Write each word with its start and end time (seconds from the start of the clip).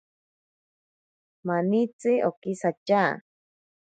Manitsi 1.45 2.13
okisatya. 2.29 3.01